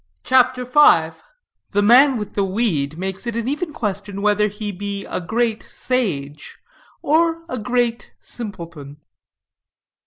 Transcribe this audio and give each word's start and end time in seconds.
CHAPTER 0.23 0.63
V 0.65 1.15
THE 1.73 1.83
MAN 1.83 2.17
WITH 2.17 2.33
THE 2.33 2.43
WEED 2.43 2.97
MAKES 2.97 3.27
IT 3.27 3.35
AN 3.35 3.47
EVEN 3.47 3.71
QUESTION 3.71 4.23
WHETHER 4.23 4.47
HE 4.47 4.71
BE 4.71 5.05
A 5.05 5.21
GREAT 5.21 5.61
SAGE 5.61 6.57
OR 7.03 7.45
A 7.47 7.59
GREAT 7.59 8.11
SIMPLETON. 8.19 8.97